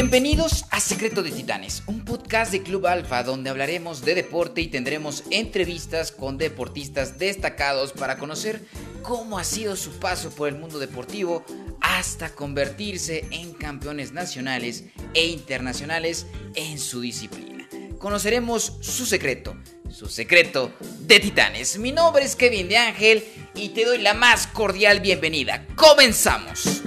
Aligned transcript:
Bienvenidos 0.00 0.64
a 0.70 0.78
Secreto 0.78 1.24
de 1.24 1.32
Titanes, 1.32 1.82
un 1.88 2.04
podcast 2.04 2.52
de 2.52 2.62
Club 2.62 2.86
Alfa 2.86 3.24
donde 3.24 3.50
hablaremos 3.50 4.04
de 4.04 4.14
deporte 4.14 4.60
y 4.60 4.68
tendremos 4.68 5.24
entrevistas 5.30 6.12
con 6.12 6.38
deportistas 6.38 7.18
destacados 7.18 7.94
para 7.94 8.16
conocer 8.16 8.64
cómo 9.02 9.40
ha 9.40 9.42
sido 9.42 9.74
su 9.74 9.98
paso 9.98 10.30
por 10.30 10.48
el 10.48 10.54
mundo 10.54 10.78
deportivo 10.78 11.44
hasta 11.80 12.32
convertirse 12.32 13.26
en 13.32 13.52
campeones 13.54 14.12
nacionales 14.12 14.84
e 15.14 15.26
internacionales 15.26 16.26
en 16.54 16.78
su 16.78 17.00
disciplina. 17.00 17.68
Conoceremos 17.98 18.74
su 18.80 19.04
secreto, 19.04 19.56
su 19.90 20.06
secreto 20.06 20.72
de 21.00 21.18
Titanes. 21.18 21.76
Mi 21.76 21.90
nombre 21.90 22.24
es 22.24 22.36
Kevin 22.36 22.68
de 22.68 22.76
Ángel 22.76 23.24
y 23.56 23.70
te 23.70 23.84
doy 23.84 23.98
la 23.98 24.14
más 24.14 24.46
cordial 24.46 25.00
bienvenida. 25.00 25.66
¡Comenzamos! 25.74 26.82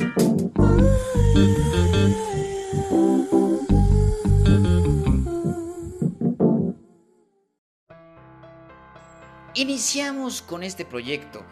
Iniciamos 9.61 10.41
con 10.41 10.63
este 10.63 10.85
proyecto 10.85 11.45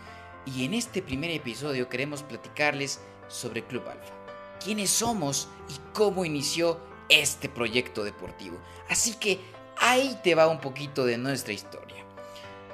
y 0.44 0.66
en 0.66 0.74
este 0.74 1.04
primer 1.04 1.30
episodio 1.30 1.90
queremos 1.90 2.24
platicarles 2.24 3.00
sobre 3.28 3.64
Club 3.64 3.84
Alfa. 3.88 4.16
¿Quiénes 4.60 4.90
somos 4.90 5.48
y 5.70 5.76
cómo 5.94 6.26
inició 6.26 6.80
este 7.08 7.50
proyecto 7.50 8.04
deportivo? 8.04 8.58
Así 8.90 9.14
que 9.14 9.40
ahí 9.78 10.18
te 10.24 10.34
va 10.34 10.48
un 10.48 10.60
poquito 10.60 11.06
de 11.06 11.20
nuestra 11.20 11.54
historia. 11.54 12.04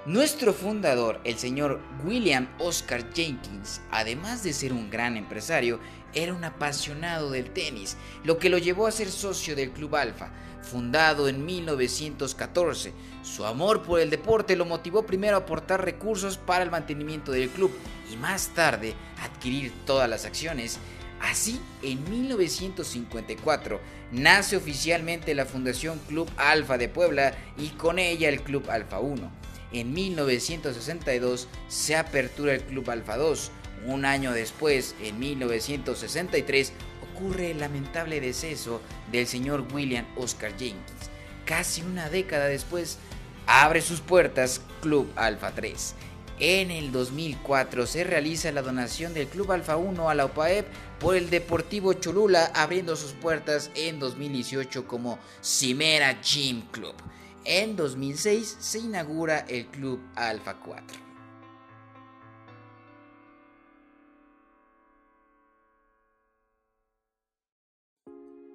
Nuestro 0.05 0.53
fundador, 0.53 1.19
el 1.25 1.37
señor 1.37 1.81
William 2.05 2.47
Oscar 2.57 3.13
Jenkins, 3.13 3.81
además 3.91 4.41
de 4.41 4.53
ser 4.53 4.71
un 4.71 4.89
gran 4.89 5.17
empresario, 5.17 5.81
era 6.13 6.33
un 6.33 6.45
apasionado 6.45 7.29
del 7.29 7.51
tenis, 7.51 7.97
lo 8.23 8.37
que 8.37 8.49
lo 8.49 8.57
llevó 8.57 8.87
a 8.87 8.91
ser 8.91 9.11
socio 9.11 9.53
del 9.53 9.71
Club 9.71 9.97
Alfa, 9.97 10.31
fundado 10.65 11.29
en 11.29 11.45
1914. 11.45 12.93
Su 13.23 13.45
amor 13.45 13.83
por 13.83 13.99
el 13.99 14.09
deporte 14.09 14.55
lo 14.55 14.65
motivó 14.65 15.05
primero 15.05 15.37
a 15.37 15.41
aportar 15.41 15.85
recursos 15.85 16.37
para 16.37 16.63
el 16.63 16.71
mantenimiento 16.71 17.31
del 17.31 17.49
club 17.49 17.71
y 18.11 18.17
más 18.17 18.49
tarde 18.49 18.93
adquirir 19.21 19.71
todas 19.85 20.09
las 20.09 20.25
acciones. 20.25 20.79
Así, 21.21 21.59
en 21.81 22.03
1954 22.09 23.79
nace 24.11 24.57
oficialmente 24.57 25.33
la 25.33 25.45
Fundación 25.45 25.99
Club 26.07 26.29
Alfa 26.37 26.77
de 26.77 26.89
Puebla 26.89 27.33
y 27.57 27.69
con 27.69 27.99
ella 27.99 28.29
el 28.29 28.41
Club 28.41 28.69
Alfa 28.69 28.99
1. 28.99 29.31
En 29.71 29.93
1962 29.93 31.47
se 31.67 31.95
apertura 31.95 32.53
el 32.53 32.63
Club 32.63 32.89
Alfa 32.89 33.17
2. 33.17 33.51
Un 33.87 34.05
año 34.05 34.31
después, 34.31 34.95
en 35.01 35.19
1963, 35.19 36.73
ocurre 37.15 37.51
el 37.51 37.59
lamentable 37.59 38.19
deceso 38.19 38.81
del 39.11 39.25
señor 39.25 39.65
William 39.73 40.05
Oscar 40.17 40.51
Jenkins. 40.51 41.09
Casi 41.45 41.81
una 41.81 42.09
década 42.09 42.45
después, 42.45 42.97
abre 43.47 43.81
sus 43.81 44.01
puertas 44.01 44.61
Club 44.81 45.11
Alfa 45.15 45.51
3. 45.51 45.95
En 46.39 46.69
el 46.69 46.91
2004 46.91 47.87
se 47.87 48.03
realiza 48.03 48.51
la 48.51 48.61
donación 48.61 49.13
del 49.13 49.27
Club 49.27 49.53
Alfa 49.53 49.77
1 49.77 50.09
a 50.09 50.15
la 50.15 50.25
OPAEP 50.25 50.67
por 50.99 51.15
el 51.15 51.29
Deportivo 51.29 51.93
Cholula, 51.93 52.51
abriendo 52.53 52.97
sus 52.97 53.13
puertas 53.13 53.71
en 53.75 53.99
2018 53.99 54.85
como 54.85 55.17
Cimera 55.41 56.21
Gym 56.21 56.63
Club. 56.71 56.95
En 57.45 57.75
2006 57.77 58.57
se 58.59 58.79
inaugura 58.79 59.45
el 59.47 59.67
Club 59.67 60.01
Alfa 60.15 60.55
4. 60.55 61.04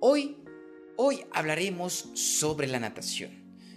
Hoy, 0.02 0.38
hoy 0.96 1.26
hablaremos 1.30 2.08
sobre 2.14 2.68
la 2.68 2.80
natación. 2.80 3.32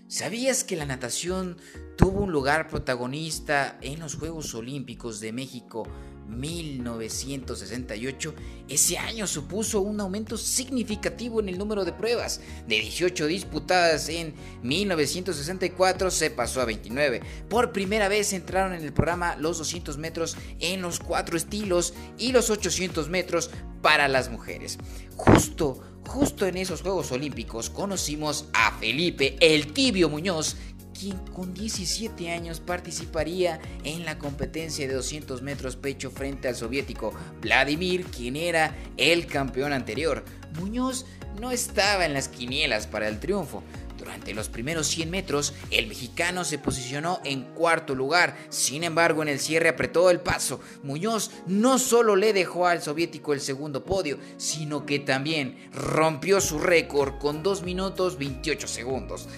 ¿Sabías 0.08 0.64
que 0.64 0.78
la 0.78 0.86
natación 0.86 1.58
tuvo 1.98 2.22
un 2.22 2.32
lugar 2.32 2.70
protagonista 2.70 3.78
en 3.82 4.00
los 4.00 4.16
Juegos 4.16 4.56
Olímpicos 4.56 5.20
de 5.20 5.34
México 5.34 5.86
1968, 6.28 8.36
ese 8.70 8.98
año 8.98 9.28
supuso 9.28 9.82
un 9.82 10.00
aumento 10.00 10.38
significativo 10.38 11.42
en 11.42 11.50
el 11.50 11.58
número 11.58 11.84
de 11.84 11.92
pruebas. 11.92 12.40
De 12.68 12.80
18 12.80 13.26
disputadas 13.28 14.08
en 14.10 14.34
1964 14.64 16.10
se 16.12 16.30
pasó 16.32 16.62
a 16.62 16.66
29. 16.66 17.22
Por 17.50 17.74
primera 17.74 18.08
vez 18.08 18.32
entraron 18.34 18.74
en 18.74 18.84
el 18.84 18.94
programa 18.94 19.36
los 19.36 19.58
200 19.58 19.98
metros 19.98 20.38
en 20.60 20.82
los 20.82 21.00
cuatro 21.00 21.36
estilos 21.38 21.94
y 22.18 22.32
los 22.32 22.50
800 22.50 23.10
metros 23.10 23.52
para 23.82 24.08
las 24.08 24.32
mujeres. 24.32 24.78
Justo, 25.16 25.82
justo 26.08 26.46
en 26.46 26.58
esos 26.58 26.82
Juegos 26.82 27.12
Olímpicos 27.12 27.70
conocimos 27.70 28.46
a 28.54 28.72
Felipe 28.78 29.36
el 29.40 29.74
Tibio 29.74 30.10
Muñoz, 30.10 30.56
quien 30.98 31.18
con 31.34 31.54
17 31.54 32.32
años 32.32 32.60
participaría 32.60 33.60
en 33.84 34.06
la 34.06 34.20
competencia 34.20 34.88
de 34.88 34.94
200 34.94 35.42
metros 35.42 35.76
pecho 35.76 36.12
frente 36.12 36.48
al 36.48 36.56
soviético 36.56 37.14
Vladimir, 37.42 38.06
quien 38.06 38.36
era 38.36 38.76
el 38.98 39.26
campeón 39.26 39.74
anterior. 39.74 40.24
Muñoz 40.60 41.06
no 41.40 41.52
estaba 41.52 42.06
en 42.06 42.14
las 42.14 42.30
quinielas 42.30 42.88
para 42.88 43.08
el 43.08 43.20
triunfo. 43.20 43.64
Durante 44.04 44.34
los 44.34 44.50
primeros 44.50 44.88
100 44.88 45.10
metros, 45.10 45.54
el 45.72 45.88
mexicano 45.88 46.44
se 46.44 46.58
posicionó 46.58 47.22
en 47.24 47.44
cuarto 47.54 47.96
lugar. 47.96 48.36
Sin 48.50 48.84
embargo, 48.84 49.22
en 49.22 49.30
el 49.30 49.40
cierre 49.40 49.70
apretó 49.70 50.10
el 50.10 50.20
paso. 50.20 50.60
Muñoz 50.84 51.32
no 51.48 51.80
solo 51.80 52.18
le 52.18 52.34
dejó 52.34 52.68
al 52.68 52.82
soviético 52.82 53.32
el 53.32 53.40
segundo 53.40 53.86
podio, 53.86 54.20
sino 54.36 54.86
que 54.86 55.00
también 55.00 55.70
rompió 55.72 56.42
su 56.42 56.60
récord 56.60 57.18
con 57.18 57.44
2 57.44 57.64
minutos 57.64 58.18
28 58.18 58.68
segundos. 58.68 59.30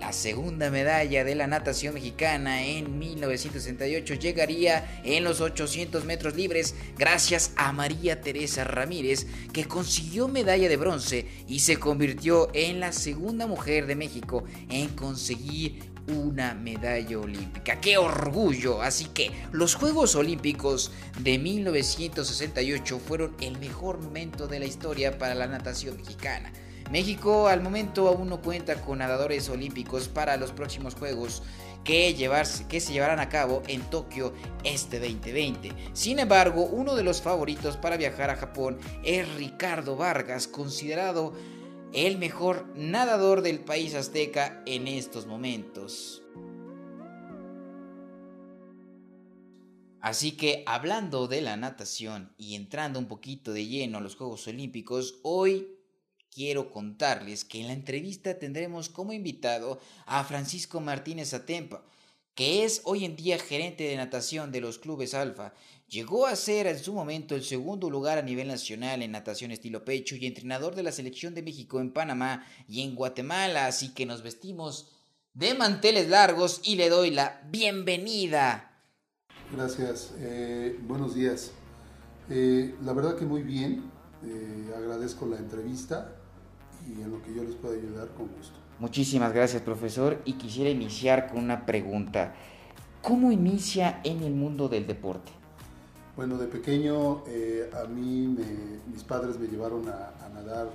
La 0.00 0.14
segunda 0.14 0.70
medalla 0.70 1.24
de 1.24 1.34
la 1.34 1.46
natación 1.46 1.92
mexicana 1.92 2.64
en 2.64 2.98
1968 2.98 4.14
llegaría 4.14 5.02
en 5.04 5.24
los 5.24 5.42
800 5.42 6.06
metros 6.06 6.34
libres 6.34 6.74
gracias 6.96 7.52
a 7.56 7.70
María 7.72 8.22
Teresa 8.22 8.64
Ramírez, 8.64 9.26
que 9.52 9.66
consiguió 9.66 10.26
medalla 10.26 10.70
de 10.70 10.78
bronce 10.78 11.26
y 11.46 11.60
se 11.60 11.76
convirtió 11.76 12.48
en 12.54 12.80
la 12.80 12.92
segunda 12.92 13.46
mujer 13.46 13.86
de 13.86 13.94
México 13.94 14.44
en 14.70 14.88
conseguir 14.88 15.90
una 16.06 16.54
medalla 16.54 17.18
olímpica. 17.18 17.78
¡Qué 17.78 17.98
orgullo! 17.98 18.80
Así 18.80 19.04
que 19.04 19.30
los 19.52 19.74
Juegos 19.74 20.14
Olímpicos 20.14 20.92
de 21.18 21.38
1968 21.38 22.98
fueron 22.98 23.36
el 23.42 23.58
mejor 23.58 24.00
momento 24.00 24.48
de 24.48 24.60
la 24.60 24.64
historia 24.64 25.18
para 25.18 25.34
la 25.34 25.46
natación 25.46 25.98
mexicana. 25.98 26.50
México 26.90 27.46
al 27.46 27.62
momento 27.62 28.08
aún 28.08 28.28
no 28.28 28.42
cuenta 28.42 28.82
con 28.82 28.98
nadadores 28.98 29.48
olímpicos 29.48 30.08
para 30.08 30.36
los 30.36 30.50
próximos 30.50 30.94
Juegos 30.96 31.42
que, 31.84 32.14
que 32.68 32.80
se 32.80 32.92
llevarán 32.92 33.20
a 33.20 33.28
cabo 33.28 33.62
en 33.68 33.80
Tokio 33.82 34.34
este 34.64 34.98
2020. 34.98 35.72
Sin 35.92 36.18
embargo, 36.18 36.64
uno 36.64 36.96
de 36.96 37.04
los 37.04 37.22
favoritos 37.22 37.76
para 37.76 37.96
viajar 37.96 38.30
a 38.30 38.36
Japón 38.36 38.78
es 39.04 39.32
Ricardo 39.36 39.96
Vargas, 39.96 40.48
considerado 40.48 41.32
el 41.92 42.18
mejor 42.18 42.66
nadador 42.74 43.42
del 43.42 43.60
país 43.60 43.94
azteca 43.94 44.62
en 44.66 44.88
estos 44.88 45.26
momentos. 45.26 46.22
Así 50.00 50.32
que 50.32 50.64
hablando 50.66 51.28
de 51.28 51.42
la 51.42 51.56
natación 51.56 52.32
y 52.38 52.54
entrando 52.54 52.98
un 52.98 53.06
poquito 53.06 53.52
de 53.52 53.66
lleno 53.66 53.98
a 53.98 54.00
los 54.00 54.16
Juegos 54.16 54.46
Olímpicos, 54.48 55.20
hoy 55.22 55.68
quiero 56.32 56.70
contarles 56.70 57.44
que 57.44 57.60
en 57.60 57.66
la 57.66 57.72
entrevista 57.72 58.38
tendremos 58.38 58.88
como 58.88 59.12
invitado 59.12 59.80
a 60.06 60.24
Francisco 60.24 60.80
Martínez 60.80 61.34
Atempa, 61.34 61.84
que 62.34 62.64
es 62.64 62.82
hoy 62.84 63.04
en 63.04 63.16
día 63.16 63.38
gerente 63.38 63.84
de 63.84 63.96
natación 63.96 64.52
de 64.52 64.60
los 64.60 64.78
clubes 64.78 65.14
Alfa. 65.14 65.52
Llegó 65.88 66.26
a 66.26 66.36
ser 66.36 66.68
en 66.68 66.78
su 66.78 66.94
momento 66.94 67.34
el 67.34 67.42
segundo 67.42 67.90
lugar 67.90 68.16
a 68.16 68.22
nivel 68.22 68.46
nacional 68.46 69.02
en 69.02 69.10
natación 69.10 69.50
estilo 69.50 69.84
pecho 69.84 70.14
y 70.14 70.26
entrenador 70.26 70.76
de 70.76 70.84
la 70.84 70.92
selección 70.92 71.34
de 71.34 71.42
México 71.42 71.80
en 71.80 71.92
Panamá 71.92 72.46
y 72.68 72.82
en 72.82 72.94
Guatemala, 72.94 73.66
así 73.66 73.92
que 73.92 74.06
nos 74.06 74.22
vestimos 74.22 74.88
de 75.34 75.54
manteles 75.54 76.08
largos 76.08 76.60
y 76.62 76.76
le 76.76 76.88
doy 76.88 77.10
la 77.10 77.42
bienvenida. 77.50 78.82
Gracias, 79.52 80.14
eh, 80.18 80.78
buenos 80.82 81.16
días. 81.16 81.50
Eh, 82.28 82.76
la 82.84 82.92
verdad 82.92 83.16
que 83.16 83.24
muy 83.24 83.42
bien, 83.42 83.90
eh, 84.24 84.72
agradezco 84.76 85.26
la 85.26 85.38
entrevista 85.38 86.19
y 86.86 87.02
en 87.02 87.10
lo 87.10 87.22
que 87.22 87.34
yo 87.34 87.42
les 87.42 87.54
pueda 87.54 87.74
ayudar 87.76 88.08
con 88.08 88.28
gusto. 88.28 88.60
Muchísimas 88.80 89.34
gracias, 89.34 89.60
profesor. 89.60 90.22
Y 90.24 90.32
quisiera 90.34 90.70
iniciar 90.70 91.28
con 91.28 91.44
una 91.44 91.66
pregunta. 91.66 92.34
¿Cómo 93.02 93.30
inicia 93.30 94.00
en 94.04 94.22
el 94.22 94.32
mundo 94.32 94.70
del 94.70 94.86
deporte? 94.86 95.32
Bueno, 96.16 96.38
de 96.38 96.46
pequeño 96.46 97.22
eh, 97.26 97.70
a 97.74 97.86
mí 97.86 98.36
mis 98.90 99.02
padres 99.04 99.38
me 99.38 99.48
llevaron 99.48 99.86
a, 99.88 100.28
nadar. 100.34 100.70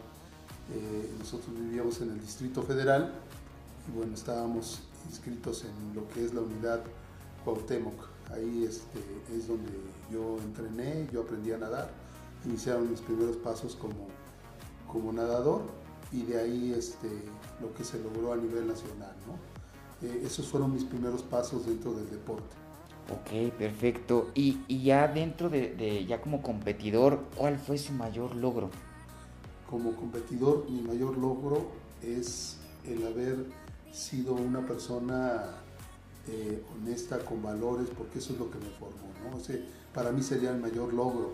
Eh, 0.72 1.10
nosotros 1.18 1.50
vivíamos 1.60 2.00
en 2.02 2.12
el 2.12 2.22
Distrito 2.22 2.62
Federal 2.62 3.12
y 3.88 3.98
bueno, 3.98 4.14
estábamos 4.14 4.82
inscritos 5.08 5.66
en 5.66 5.96
lo 5.96 6.08
que 6.10 6.26
es 6.26 6.34
la 6.34 6.42
unidad 6.42 6.82
Cuauhtémoc. 7.44 8.08
Ahí 8.34 8.66
este, 8.68 9.00
es 9.36 9.48
donde 9.48 9.72
yo 10.12 10.38
entrené, 10.44 11.08
yo 11.12 11.22
aprendí 11.22 11.52
a 11.54 11.58
nadar. 11.58 11.90
Iniciaron 12.46 12.90
mis 12.90 13.02
primeros 13.02 13.38
pasos 13.38 13.76
como, 13.76 14.08
como 14.92 15.12
nadador 15.12 15.85
y 16.12 16.24
de 16.24 16.40
ahí 16.40 16.74
este, 16.78 17.08
lo 17.62 17.74
que 17.74 17.84
se 17.84 18.00
logró 18.00 18.34
a 18.34 18.38
nivel 18.38 18.68
nacional. 18.68 19.14
¿no? 19.28 20.08
Eh, 20.08 20.24
esos 20.26 20.48
fueron 20.48 20.74
mis 20.74 20.84
primeros 20.84 21.24
pasos 21.24 21.66
dentro 21.66 21.94
del 21.94 22.10
deporte. 22.10 22.56
Ok, 23.12 23.54
perfecto. 23.58 24.32
Y, 24.34 24.84
ya 24.84 25.08
dentro 25.08 25.50
de, 25.50 26.06
ya 26.08 26.22
como 26.22 26.42
competidor, 26.42 27.26
¿cuál 27.36 27.60
fue 27.60 27.78
su 27.78 27.94
mayor 27.94 28.36
logro? 28.36 28.70
Como 29.70 29.96
competidor, 29.96 30.70
mi 30.70 30.82
mayor 30.82 31.18
logro 31.18 31.68
es 32.02 32.58
el 32.86 33.06
haber 33.06 33.46
sido 33.92 34.34
una 34.34 34.66
persona 34.66 35.44
eh, 36.28 36.64
honesta, 36.74 37.20
con 37.20 37.44
valores, 37.44 37.88
porque 37.96 38.20
eso 38.20 38.34
es 38.34 38.40
lo 38.40 38.50
que 38.50 38.58
me 38.58 38.70
formó. 38.72 38.96
¿no? 39.24 39.40
para 39.94 40.12
mí 40.12 40.22
sería 40.22 40.52
el 40.52 40.60
mayor 40.60 40.94
logro. 40.94 41.34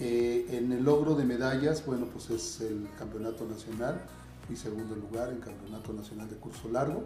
Eh, 0.00 0.46
en 0.50 0.72
el 0.72 0.82
logro 0.82 1.14
de 1.14 1.24
medallas, 1.24 1.84
bueno, 1.84 2.06
pues 2.06 2.30
es 2.30 2.60
el 2.62 2.88
campeonato 2.98 3.44
nacional, 3.44 4.00
fui 4.46 4.56
segundo 4.56 4.96
lugar 4.96 5.30
en 5.30 5.40
campeonato 5.40 5.92
nacional 5.92 6.28
de 6.30 6.36
curso 6.36 6.68
largo 6.70 7.04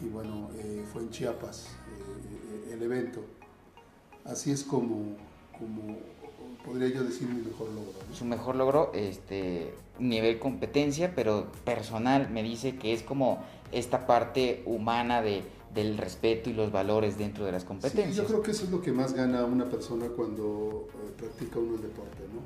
y 0.00 0.08
bueno, 0.08 0.50
eh, 0.56 0.84
fue 0.92 1.02
en 1.02 1.10
Chiapas 1.10 1.68
el 2.70 2.82
evento. 2.82 3.24
Así 4.24 4.50
es 4.50 4.62
como, 4.62 5.16
como 5.58 5.96
podría 6.64 6.88
yo 6.88 7.02
decir 7.02 7.28
mi 7.28 7.42
mejor 7.42 7.68
logro. 7.68 7.92
Su 8.12 8.24
mejor 8.26 8.56
logro, 8.56 8.92
este, 8.92 9.72
nivel 9.98 10.38
competencia, 10.38 11.14
pero 11.14 11.50
personal, 11.64 12.28
me 12.30 12.42
dice 12.42 12.76
que 12.76 12.92
es 12.92 13.02
como 13.02 13.42
esta 13.72 14.06
parte 14.06 14.62
humana 14.66 15.22
de, 15.22 15.42
del 15.74 15.98
respeto 15.98 16.50
y 16.50 16.54
los 16.54 16.72
valores 16.72 17.18
dentro 17.18 17.44
de 17.44 17.52
las 17.52 17.64
competencias. 17.64 18.16
yo 18.16 18.24
creo 18.24 18.42
que 18.42 18.52
eso 18.52 18.64
es 18.64 18.70
lo 18.70 18.80
que 18.80 18.92
más 18.92 19.12
gana 19.12 19.44
una 19.44 19.68
persona 19.68 20.08
cuando 20.08 20.88
eh, 20.88 21.12
practica 21.16 21.58
uno 21.58 21.76
el 21.76 21.82
deporte, 21.82 22.22
¿no? 22.32 22.40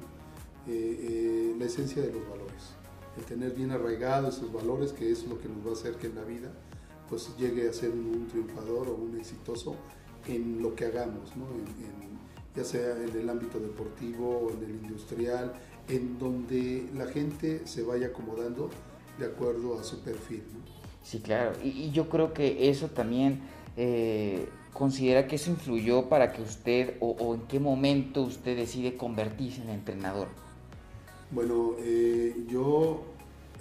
Eh, 0.73 0.99
eh, 1.01 1.57
la 1.59 1.65
esencia 1.65 2.03
de 2.03 2.13
los 2.13 2.29
valores, 2.29 2.75
el 3.17 3.25
tener 3.25 3.53
bien 3.53 3.71
arraigados 3.71 4.37
esos 4.37 4.53
valores, 4.53 4.93
que 4.93 5.11
es 5.11 5.27
lo 5.27 5.41
que 5.41 5.49
nos 5.49 5.65
va 5.67 5.71
a 5.71 5.73
hacer 5.75 5.97
que 5.97 6.09
en 6.09 6.17
la 6.17 6.25
vida 6.25 6.53
pues 7.09 7.37
llegue 7.37 7.69
a 7.69 7.73
ser 7.73 7.91
un, 7.91 8.27
triunfador 8.29 8.89
o 8.89 8.95
un 8.95 9.19
exitoso 9.19 9.77
en 10.27 10.63
lo 10.63 10.75
que 10.75 10.87
hagamos, 10.87 11.37
¿no? 11.37 11.47
ya 12.55 12.65
sea 12.65 12.97
en 13.03 13.17
el 13.17 13.29
ámbito 13.29 13.59
deportivo 13.59 14.47
o 14.47 14.51
en 14.51 14.63
el 14.65 14.71
industrial, 14.71 15.53
en 15.89 16.19
donde 16.19 16.89
la 16.95 17.07
gente 17.07 17.67
se 17.67 17.83
vaya 17.83 18.09
acomodando 18.09 18.71
de 19.19 19.27
acuerdo 19.27 19.79
a 19.79 19.85
su 19.85 20.01
perfil. 20.01 20.43
Sí, 21.03 21.21
claro. 21.21 21.53
Y, 21.63 21.91
yo 21.91 22.09
creo 22.09 22.33
que 22.33 22.71
eso 22.71 22.89
también 22.89 23.41
eh, 23.77 24.49
considera 24.73 25.27
que 25.27 25.37
eso 25.37 25.51
influyó 25.51 26.09
para 26.09 26.33
que 26.33 26.43
usted 26.43 26.97
o, 27.01 27.35
en 27.35 27.43
qué 27.43 27.61
momento 27.61 28.23
usted 28.23 28.57
decide 28.57 28.97
convertirse 28.97 29.63
en 29.63 29.71
entrenador. 29.71 30.29
Bueno, 31.31 31.73
eh, 31.79 32.45
yo 32.49 33.03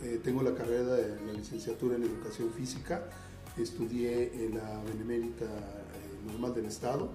eh, 0.03 0.19
tengo 0.23 0.43
la 0.43 0.53
carrera 0.53 0.95
de 0.95 1.25
la 1.25 1.33
licenciatura 1.33 1.95
en 1.95 2.03
educación 2.03 2.51
física, 2.51 3.03
estudié 3.57 4.31
en 4.45 4.57
la 4.57 4.81
Benemérita 4.83 5.45
Normal 6.27 6.53
del 6.53 6.65
Estado 6.65 7.09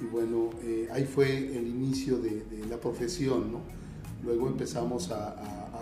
y 0.00 0.04
bueno, 0.06 0.50
ahí 0.90 1.04
fue 1.04 1.36
el 1.36 1.66
inicio 1.66 2.18
de, 2.18 2.42
la 2.68 2.78
profesión, 2.78 3.52
¿no? 3.52 3.60
Luego 4.24 4.48
empezamos 4.48 5.10
a, 5.10 5.36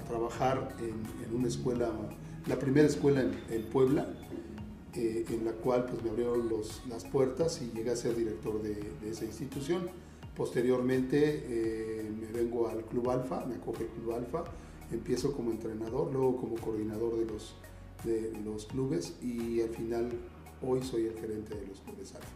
trabajar 0.08 0.74
en, 0.80 1.24
en 1.24 1.36
una 1.36 1.46
escuela 1.46 1.88
la 2.46 2.58
primera 2.58 2.86
escuela 2.86 3.22
en, 3.50 3.62
Puebla, 3.64 4.08
eh, 4.94 5.24
en 5.28 5.44
la 5.44 5.52
cual 5.52 5.86
pues, 5.86 6.02
me 6.02 6.10
abrieron 6.10 6.50
las 6.88 7.04
puertas 7.04 7.60
y 7.62 7.76
llegué 7.76 7.90
a 7.90 7.96
ser 7.96 8.16
director 8.16 8.62
de, 8.62 8.80
esa 9.08 9.24
institución. 9.24 9.88
Posteriormente 10.36 11.44
eh, 11.46 12.10
me 12.18 12.26
vengo 12.26 12.68
al 12.68 12.84
Club 12.84 13.10
Alfa, 13.10 13.44
me 13.46 13.56
acoge 13.56 13.84
el 13.84 13.90
Club 13.90 14.12
Alfa, 14.12 14.44
empiezo 14.90 15.32
como 15.32 15.50
entrenador, 15.50 16.12
luego 16.12 16.36
como 16.36 16.56
coordinador 16.56 17.18
de 17.18 17.26
los, 17.26 17.54
de 18.04 18.32
los 18.44 18.66
clubes 18.66 19.16
y 19.22 19.60
al 19.60 19.70
final 19.70 20.10
hoy 20.62 20.82
soy 20.82 21.06
el 21.06 21.14
gerente 21.14 21.54
de 21.54 21.66
los 21.66 21.80
clubes 21.80 22.14
Alfa. 22.14 22.28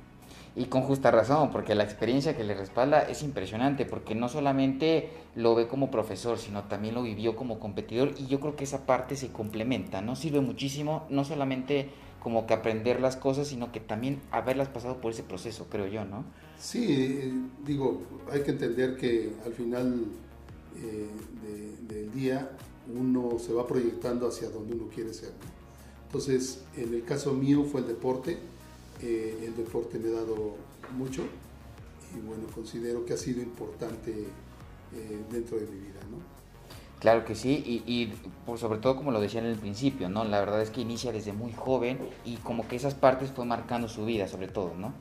Y 0.56 0.66
con 0.66 0.82
justa 0.82 1.10
razón, 1.10 1.50
porque 1.50 1.74
la 1.74 1.82
experiencia 1.82 2.36
que 2.36 2.44
le 2.44 2.54
respalda 2.54 3.02
es 3.02 3.24
impresionante, 3.24 3.84
porque 3.84 4.14
no 4.14 4.28
solamente 4.28 5.10
lo 5.34 5.56
ve 5.56 5.66
como 5.66 5.90
profesor, 5.90 6.38
sino 6.38 6.64
también 6.64 6.94
lo 6.94 7.02
vivió 7.02 7.34
como 7.34 7.58
competidor 7.58 8.12
y 8.18 8.26
yo 8.26 8.38
creo 8.38 8.54
que 8.54 8.62
esa 8.62 8.86
parte 8.86 9.16
se 9.16 9.32
complementa, 9.32 10.00
¿no? 10.00 10.14
Sirve 10.14 10.40
muchísimo, 10.40 11.06
no 11.10 11.24
solamente 11.24 11.90
como 12.20 12.46
que 12.46 12.54
aprender 12.54 13.00
las 13.00 13.16
cosas, 13.16 13.48
sino 13.48 13.72
que 13.72 13.80
también 13.80 14.20
haberlas 14.30 14.68
pasado 14.68 15.00
por 15.00 15.12
ese 15.12 15.24
proceso, 15.24 15.66
creo 15.68 15.88
yo, 15.88 16.04
¿no? 16.04 16.24
Sí, 16.58 16.86
eh, 16.88 17.32
digo, 17.66 18.02
hay 18.32 18.42
que 18.42 18.52
entender 18.52 18.96
que 18.96 19.34
al 19.44 19.52
final 19.52 20.06
eh, 20.76 21.08
del 21.88 22.12
día 22.12 22.50
uno 22.94 23.38
se 23.38 23.52
va 23.52 23.66
proyectando 23.66 24.28
hacia 24.28 24.48
donde 24.50 24.74
uno 24.74 24.86
quiere 24.94 25.12
ser. 25.12 25.32
Entonces, 26.06 26.64
en 26.76 26.94
el 26.94 27.04
caso 27.04 27.32
mío 27.34 27.64
fue 27.64 27.80
el 27.80 27.88
deporte, 27.88 28.38
eh, 29.04 29.44
el 29.44 29.54
deporte 29.54 29.98
me 29.98 30.08
ha 30.08 30.20
dado 30.20 30.56
mucho 30.96 31.22
y 32.16 32.26
bueno, 32.26 32.44
considero 32.54 33.04
que 33.04 33.12
ha 33.12 33.16
sido 33.18 33.42
importante 33.42 34.10
eh, 34.12 35.18
dentro 35.30 35.58
de 35.58 35.66
mi 35.66 35.78
vida, 35.78 36.00
¿no? 36.10 36.18
Claro 37.00 37.26
que 37.26 37.34
sí, 37.34 37.62
y, 37.66 37.82
y 37.86 38.14
por 38.46 38.58
sobre 38.58 38.78
todo 38.78 38.96
como 38.96 39.10
lo 39.10 39.20
decía 39.20 39.40
en 39.40 39.46
el 39.46 39.58
principio, 39.58 40.08
¿no? 40.08 40.24
La 40.24 40.40
verdad 40.40 40.62
es 40.62 40.70
que 40.70 40.80
inicia 40.80 41.12
desde 41.12 41.34
muy 41.34 41.52
joven 41.52 41.98
y 42.24 42.36
como 42.36 42.66
que 42.66 42.76
esas 42.76 42.94
partes 42.94 43.30
fue 43.30 43.44
marcando 43.44 43.88
su 43.88 44.06
vida 44.06 44.26
sobre 44.26 44.48
todo, 44.48 44.74
¿no? 44.74 44.94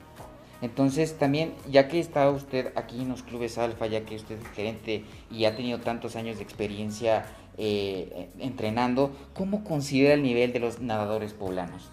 Entonces 0.62 1.18
también, 1.18 1.54
ya 1.70 1.88
que 1.88 2.00
está 2.00 2.30
usted 2.30 2.74
aquí 2.76 3.02
en 3.02 3.10
los 3.10 3.24
clubes 3.24 3.58
alfa, 3.58 3.88
ya 3.88 4.06
que 4.06 4.16
usted 4.16 4.38
es 4.40 4.48
gerente 4.50 5.06
y 5.32 5.46
ha 5.46 5.56
tenido 5.56 5.80
tantos 5.80 6.16
años 6.18 6.38
de 6.38 6.44
experiencia 6.44 7.26
eh, 7.58 8.30
entrenando, 8.40 9.12
¿cómo 9.34 9.64
considera 9.64 10.14
el 10.14 10.24
nivel 10.24 10.54
de 10.54 10.60
los 10.60 10.80
nadadores 10.80 11.34
poblanos? 11.34 11.90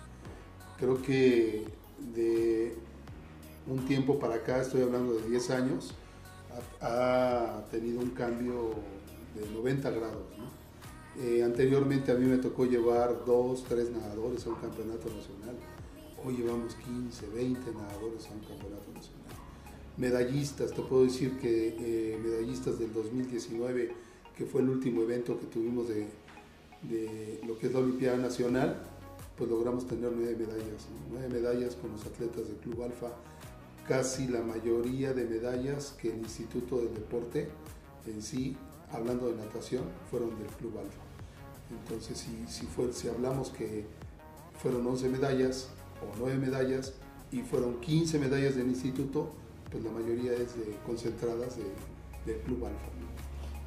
Creo 0.79 1.03
que 1.03 1.67
de 2.15 2.75
un 3.67 3.85
tiempo 3.87 4.19
para 4.19 4.37
acá, 4.37 4.61
estoy 4.61 4.83
hablando 4.83 5.15
de 5.15 5.29
10 5.29 5.51
años, 5.51 5.95
ha, 6.81 7.65
tenido 7.71 8.01
un 8.01 8.11
cambio 8.11 8.75
de 9.35 9.49
90 9.55 9.91
grados. 9.91 10.23
Eh, 11.19 11.43
anteriormente 11.43 12.13
a 12.13 12.15
mí 12.15 12.27
me 12.27 12.39
tocó 12.39 12.65
llevar 12.65 13.25
dos, 13.27 13.65
tres 13.65 13.91
nadadores 13.91 14.47
a 14.47 14.51
un 14.51 14.57
campeonato 14.57 15.09
nacional. 15.09 15.57
Hoy 16.25 16.37
llevamos 16.37 16.75
15, 16.77 17.29
20 17.35 17.73
nadadores 17.73 18.27
a 18.27 18.33
un 18.33 18.41
campeonato 18.41 18.93
nacional. 18.95 19.21
Medallistas, 19.97 20.73
te 20.73 20.83
puedo 20.83 21.05
decir 21.05 21.39
que 21.39 21.77
eh, 21.79 22.19
medallistas 22.23 22.79
del 22.79 22.93
2019, 22.93 23.93
que 24.37 24.45
fue 24.47 24.63
el 24.63 24.71
último 24.71 25.03
evento 25.03 25.39
que 25.39 25.47
tuvimos 25.47 25.89
de, 25.89 26.07
de 26.83 27.41
lo 27.47 27.59
que 27.59 27.67
es 27.67 27.73
la 27.73 27.81
Olimpiada 27.81 28.17
Nacional, 28.17 28.81
pues 29.41 29.49
logramos 29.49 29.87
tener 29.87 30.13
nueve 30.15 30.37
medallas, 30.39 30.87
nueve 31.11 31.29
medallas 31.31 31.75
con 31.75 31.93
los 31.93 32.05
atletas 32.05 32.47
del 32.47 32.57
Club 32.57 32.83
Alfa, 32.83 33.09
casi 33.89 34.29
la 34.29 34.43
mayoría 34.43 35.15
de 35.15 35.25
medallas 35.25 35.97
que 35.99 36.13
el 36.13 36.19
Instituto 36.19 36.77
del 36.77 36.93
Deporte 36.93 37.49
en 38.07 38.21
sí, 38.21 38.55
hablando 38.93 39.31
de 39.31 39.37
natación, 39.37 39.85
fueron 40.11 40.39
del 40.39 40.49
Club 40.49 40.77
Alfa. 40.77 41.01
Entonces, 41.71 42.19
si, 42.19 42.53
si, 42.53 42.67
fue, 42.67 42.93
si 42.93 43.09
hablamos 43.09 43.49
que 43.49 43.87
fueron 44.63 44.87
11 44.87 45.09
medallas 45.09 45.71
o 46.03 46.15
9 46.19 46.37
medallas 46.37 46.93
y 47.33 47.41
fueron 47.41 47.81
15 47.81 48.19
medallas 48.19 48.57
del 48.57 48.69
instituto, 48.69 49.31
pues 49.71 49.83
la 49.83 49.91
mayoría 49.91 50.35
es 50.35 50.51
concentradas 50.85 51.57
del 52.27 52.37
Club 52.41 52.67
Alfa. 52.67 52.91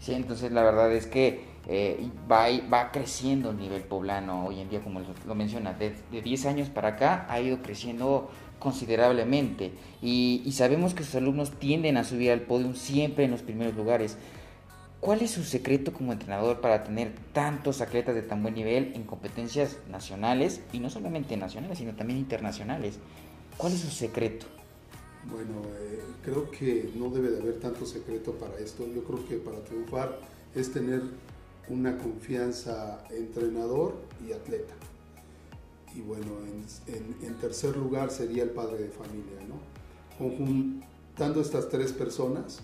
Sí, 0.03 0.13
entonces 0.13 0.51
la 0.51 0.63
verdad 0.63 0.91
es 0.91 1.07
que 1.07 1.45
eh, 1.65 2.09
va, 2.29 2.47
va 2.69 2.91
creciendo 2.91 3.51
el 3.51 3.57
nivel 3.57 3.83
poblano 3.83 4.45
hoy 4.45 4.59
en 4.59 4.69
día, 4.69 4.81
como 4.81 4.99
lo 4.99 5.33
menciona, 5.33 5.71
de, 5.71 5.95
10 6.11 6.45
años 6.45 6.67
para 6.67 6.89
acá 6.89 7.25
ha 7.29 7.39
ido 7.39 7.61
creciendo 7.61 8.29
considerablemente 8.59 9.71
y, 10.01 10.43
sabemos 10.51 10.93
que 10.93 11.05
sus 11.05 11.15
alumnos 11.15 11.51
tienden 11.51 11.95
a 11.95 12.03
subir 12.03 12.31
al 12.31 12.41
podio 12.41 12.75
siempre 12.75 13.23
en 13.23 13.31
los 13.31 13.43
primeros 13.43 13.75
lugares. 13.75 14.17
¿Cuál 14.99 15.21
es 15.21 15.31
su 15.31 15.43
secreto 15.45 15.93
como 15.93 16.11
entrenador 16.11 16.59
para 16.59 16.83
tener 16.83 17.13
tantos 17.31 17.79
atletas 17.79 18.13
de 18.13 18.23
tan 18.23 18.43
buen 18.43 18.55
nivel 18.55 18.91
en 18.95 19.03
competencias 19.03 19.77
nacionales 19.89 20.61
y 20.73 20.79
no 20.79 20.89
solamente 20.89 21.37
nacionales, 21.37 21.77
sino 21.77 21.93
también 21.93 22.19
internacionales? 22.19 22.99
¿Cuál 23.55 23.71
es 23.71 23.79
su 23.79 23.89
secreto? 23.89 24.47
Bueno, 25.31 25.61
eh, 25.79 26.01
creo 26.23 26.51
que 26.51 26.91
no 26.95 27.09
debe 27.09 27.31
de 27.31 27.39
haber 27.39 27.59
tanto 27.59 27.85
secreto 27.85 28.33
para 28.33 28.57
esto. 28.59 28.85
Yo 28.93 29.03
creo 29.03 29.25
que 29.27 29.37
para 29.37 29.63
triunfar 29.63 30.19
es 30.53 30.71
tener 30.71 31.01
una 31.69 31.97
confianza 31.97 33.03
entrenador 33.09 33.95
y 34.27 34.33
atleta. 34.33 34.73
Y 35.95 36.01
bueno, 36.01 36.31
en, 36.87 37.35
tercer 37.35 37.77
lugar 37.77 38.09
sería 38.09 38.43
el 38.43 38.49
padre 38.49 38.79
de 38.79 38.89
familia, 38.89 39.37
¿no? 39.47 39.59
Conjuntando 40.17 41.41
estas 41.41 41.69
tres 41.69 41.91
personas 41.93 42.61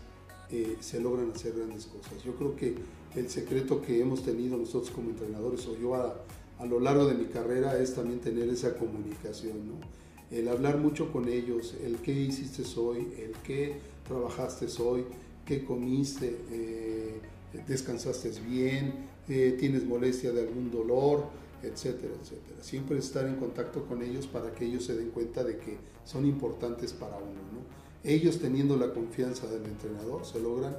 eh, 0.50 0.78
se 0.80 1.00
logran 1.00 1.32
hacer 1.32 1.54
grandes 1.56 1.86
cosas. 1.86 2.24
Yo 2.24 2.36
creo 2.36 2.56
que 2.56 2.76
el 3.16 3.30
secreto 3.30 3.82
que 3.82 4.02
hemos 4.02 4.24
tenido 4.24 4.58
nosotros 4.58 4.92
como 4.92 5.12
entrenadores 5.12 5.66
o 5.68 5.78
yo 5.78 5.96
a, 5.96 6.16
a 6.58 6.66
lo 6.66 6.80
largo 6.80 7.06
de 7.06 7.16
mi 7.16 7.26
carrera 7.26 7.80
es 7.80 7.94
también 7.94 8.20
tener 8.20 8.50
esa 8.50 8.76
comunicación, 8.76 9.68
¿no? 9.68 9.76
El 10.32 10.48
hablar 10.48 10.78
mucho 10.78 11.12
con 11.12 11.28
ellos, 11.28 11.76
el 11.84 11.98
qué 11.98 12.12
hiciste 12.12 12.64
hoy, 12.80 13.08
el 13.18 13.32
qué 13.44 13.78
trabajaste 14.08 14.68
hoy, 14.82 15.06
qué 15.46 15.64
comiste, 15.64 16.38
eh, 16.52 17.20
descansaste 17.68 18.32
bien, 18.48 18.94
eh, 19.28 19.56
tienes 19.60 19.86
molestia 19.86 20.32
de 20.32 20.42
algún 20.42 20.70
dolor, 20.72 21.26
etcétera, 21.64 22.14
etcétera. 22.22 22.62
Siempre 22.62 22.98
estar 23.00 23.26
en 23.26 23.36
contacto 23.36 23.86
con 23.86 24.02
ellos 24.02 24.28
para 24.28 24.54
que 24.54 24.66
ellos 24.66 24.86
se 24.86 24.96
den 24.96 25.10
cuenta 25.10 25.44
de 25.44 25.58
que 25.58 25.78
son 26.06 26.26
importantes 26.26 26.94
para 26.94 27.18
uno. 27.18 27.42
¿no? 27.54 28.10
Ellos 28.10 28.40
teniendo 28.40 28.78
la 28.78 28.94
confianza 28.94 29.48
del 29.48 29.66
entrenador 29.66 30.26
se 30.26 30.40
logran 30.40 30.78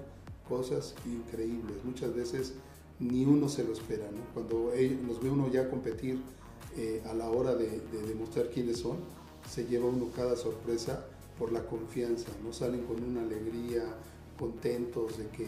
cosas 0.48 0.94
increíbles. 1.06 1.76
Muchas 1.84 2.14
veces 2.14 2.54
ni 2.98 3.24
uno 3.24 3.48
se 3.48 3.64
lo 3.64 3.72
espera. 3.72 4.10
¿no? 4.10 4.20
Cuando 4.34 4.72
nos 5.06 5.22
ve 5.22 5.30
uno 5.30 5.50
ya 5.50 5.68
competir 5.68 6.20
eh, 6.76 7.02
a 7.08 7.14
la 7.14 7.28
hora 7.30 7.54
de, 7.54 7.80
demostrar 8.06 8.48
quiénes 8.50 8.78
son, 8.78 8.98
se 9.48 9.64
lleva 9.66 9.86
uno 9.86 10.08
cada 10.14 10.36
sorpresa 10.36 11.04
por 11.38 11.52
la 11.52 11.64
confianza. 11.66 12.28
No 12.44 12.52
salen 12.52 12.84
con 12.84 13.02
una 13.02 13.22
alegría, 13.22 13.84
contentos 14.38 15.18
de 15.18 15.26
que 15.28 15.46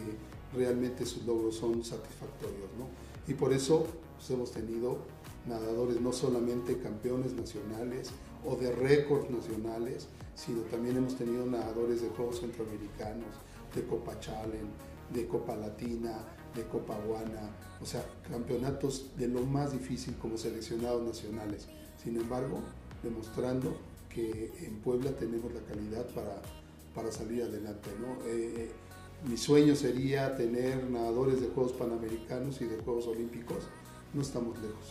realmente 0.55 1.07
sus 1.07 1.25
logros 1.25 1.57
son 1.57 1.85
satisfactorios. 1.85 2.71
¿no? 2.79 2.87
Y 3.27 3.35
por 3.35 3.53
eso 3.53 3.87
pues, 4.17 4.31
hemos 4.31 4.53
tenido 4.53 4.99
nadadores 5.47 6.01
no 6.01 6.13
solamente 6.13 6.79
campeones 6.79 7.33
nacionales 7.33 8.11
o 8.45 8.57
de 8.57 8.73
récords 8.73 9.31
nacionales, 9.31 10.07
sino 10.35 10.63
también 10.63 10.97
hemos 10.97 11.17
tenido 11.17 11.47
nadadores 11.47 12.03
de 12.03 12.09
Juegos 12.09 12.41
Centroamericanos, 12.41 13.29
de 13.75 13.85
Copa 13.87 14.19
Challenge, 14.21 14.71
de 15.13 15.27
Copa 15.27 15.57
Latina, 15.57 16.25
de 16.55 16.65
Copa 16.65 16.99
Guana, 17.07 17.51
o 17.81 17.87
sea, 17.87 18.05
campeonatos 18.31 19.11
de 19.17 19.29
lo 19.29 19.43
más 19.43 19.73
difícil 19.73 20.15
como 20.17 20.37
seleccionados 20.37 21.03
nacionales. 21.03 21.67
Sin 22.03 22.17
embargo, 22.17 22.61
demostrando 23.03 23.77
que 24.09 24.53
en 24.61 24.77
Puebla 24.81 25.11
tenemos 25.13 25.53
la 25.53 25.61
calidad 25.61 26.07
para, 26.15 26.43
para 26.95 27.11
salir 27.11 27.43
adelante. 27.43 27.91
¿no? 28.01 28.19
Eh, 28.27 28.71
mi 29.27 29.37
sueño 29.37 29.77
sería 29.77 30.37
tener 30.37 30.91
nadadores 30.91 31.41
de 31.41 31.49
Juegos 31.49 31.73
Panamericanos 31.73 32.61
y 32.61 32.67
de 32.67 32.79
Juegos 32.79 33.07
Olímpicos. 33.07 33.65
No 34.13 34.23
estamos 34.23 34.59
lejos. 34.61 34.89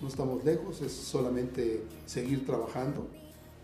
No 0.00 0.08
estamos 0.08 0.44
lejos, 0.44 0.80
es 0.82 0.92
solamente 0.92 1.84
seguir 2.06 2.44
trabajando 2.44 3.08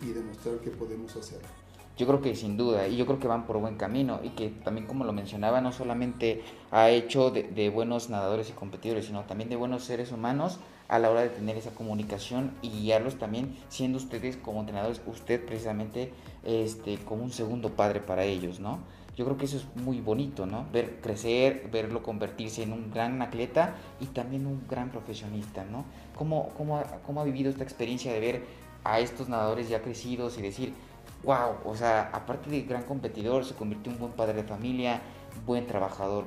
y 0.00 0.06
demostrar 0.12 0.58
que 0.60 0.70
podemos 0.70 1.14
hacerlo. 1.16 1.59
Yo 2.00 2.06
creo 2.06 2.22
que 2.22 2.34
sin 2.34 2.56
duda, 2.56 2.88
y 2.88 2.96
yo 2.96 3.04
creo 3.04 3.18
que 3.18 3.28
van 3.28 3.44
por 3.44 3.58
buen 3.58 3.76
camino, 3.76 4.20
y 4.24 4.30
que 4.30 4.48
también 4.48 4.86
como 4.86 5.04
lo 5.04 5.12
mencionaba, 5.12 5.60
no 5.60 5.70
solamente 5.70 6.42
ha 6.70 6.88
hecho 6.88 7.30
de, 7.30 7.68
buenos 7.68 8.08
nadadores 8.08 8.48
y 8.48 8.54
competidores, 8.54 9.04
sino 9.04 9.24
también 9.24 9.50
de 9.50 9.56
buenos 9.56 9.84
seres 9.84 10.10
humanos 10.10 10.58
a 10.88 10.98
la 10.98 11.10
hora 11.10 11.20
de 11.20 11.28
tener 11.28 11.58
esa 11.58 11.72
comunicación 11.72 12.52
y 12.62 12.70
guiarlos 12.70 13.16
también, 13.16 13.54
siendo 13.68 13.98
ustedes 13.98 14.38
como 14.38 14.60
entrenadores, 14.60 15.02
usted 15.06 15.44
precisamente 15.44 16.14
este, 16.42 16.96
como 17.00 17.22
un 17.22 17.32
segundo 17.32 17.68
padre 17.68 18.00
para 18.00 18.24
ellos, 18.24 18.60
¿no? 18.60 18.78
Yo 19.14 19.26
creo 19.26 19.36
que 19.36 19.44
eso 19.44 19.58
es 19.58 19.66
muy 19.76 20.00
bonito, 20.00 20.46
¿no? 20.46 20.64
Ver 20.72 21.02
crecer, 21.02 21.68
verlo 21.70 22.02
convertirse 22.02 22.62
en 22.62 22.72
un 22.72 22.90
gran 22.90 23.20
atleta 23.20 23.74
y 24.00 24.06
también 24.06 24.46
un 24.46 24.62
gran 24.66 24.88
profesionista, 24.88 25.64
¿no? 25.64 25.84
¿Cómo, 26.16 26.48
cómo, 26.56 26.82
cómo 27.04 27.20
ha 27.20 27.24
vivido 27.24 27.50
esta 27.50 27.62
experiencia 27.62 28.10
de 28.10 28.20
ver 28.20 28.42
a 28.84 29.00
estos 29.00 29.28
nadadores 29.28 29.68
ya 29.68 29.82
crecidos 29.82 30.38
y 30.38 30.42
decir, 30.42 30.72
wow, 31.22 31.56
o 31.64 31.76
sea, 31.76 32.10
aparte 32.12 32.50
de 32.50 32.62
gran 32.62 32.84
competidor, 32.84 33.44
se 33.44 33.54
convirtió 33.54 33.90
en 33.90 33.96
un 33.96 34.00
buen 34.00 34.12
padre 34.12 34.34
de 34.34 34.44
familia, 34.44 35.02
buen 35.46 35.66
trabajador. 35.66 36.24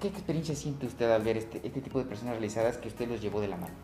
¿Qué, 0.00 0.08
experiencia 0.08 0.54
siente 0.54 0.86
usted 0.86 1.10
al 1.10 1.22
ver 1.22 1.36
este, 1.36 1.60
este, 1.64 1.80
tipo 1.80 1.98
de 1.98 2.04
personas 2.04 2.34
realizadas 2.34 2.76
que 2.78 2.88
usted 2.88 3.08
los 3.08 3.20
llevó 3.20 3.40
de 3.40 3.48
la 3.48 3.56
mano? 3.56 3.74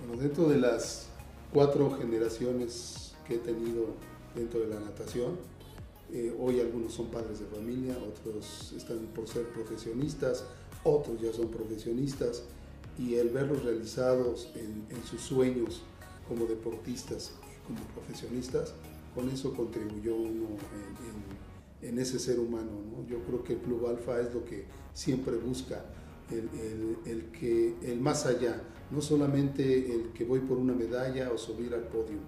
Bueno, 0.00 0.22
dentro 0.22 0.48
de 0.48 0.58
las 0.58 1.08
cuatro 1.52 1.90
generaciones 1.92 3.14
que 3.26 3.36
he 3.36 3.38
tenido 3.38 3.86
dentro 4.34 4.60
de 4.60 4.68
la 4.68 4.80
natación, 4.80 5.36
eh, 6.12 6.34
hoy 6.38 6.60
algunos 6.60 6.92
son 6.92 7.06
padres 7.06 7.40
de 7.40 7.46
familia, 7.46 7.96
otros 7.98 8.72
están 8.76 8.98
por 9.14 9.26
ser 9.26 9.48
profesionistas, 9.48 10.44
otros 10.84 11.20
ya 11.20 11.32
son 11.32 11.48
profesionistas, 11.48 12.44
y 12.98 13.16
el 13.16 13.30
verlos 13.30 13.64
realizados 13.64 14.48
en, 14.54 14.86
en 14.90 15.04
sus 15.04 15.20
sueños 15.20 15.82
como 16.28 16.46
deportistas 16.46 17.32
y 17.42 17.66
como 17.66 17.80
profesionistas, 17.94 18.74
con 19.16 19.30
eso 19.30 19.54
contribuyó 19.54 20.14
uno 20.14 20.46
en, 21.82 21.98
ese 21.98 22.18
ser 22.18 22.38
humano. 22.38 22.70
Yo 23.08 23.18
creo 23.24 23.42
que 23.42 23.54
el 23.54 23.60
Club 23.60 23.86
Alfa 23.86 24.20
es 24.20 24.34
lo 24.34 24.44
que 24.44 24.66
siempre 24.92 25.36
busca, 25.36 25.86
el, 26.30 27.30
que, 27.30 27.74
el 27.82 27.98
más 27.98 28.26
allá, 28.26 28.62
no 28.90 29.00
solamente 29.00 29.94
el 29.94 30.12
que 30.12 30.24
voy 30.24 30.40
por 30.40 30.58
una 30.58 30.74
medalla 30.74 31.30
o 31.32 31.38
subir 31.38 31.72
al 31.72 31.84
podio, 31.84 32.18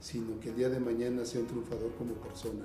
sino 0.00 0.40
que 0.40 0.48
el 0.48 0.56
día 0.56 0.70
de 0.70 0.80
mañana 0.80 1.26
sea 1.26 1.42
un 1.42 1.48
triunfador 1.48 1.92
como 1.98 2.14
persona, 2.14 2.64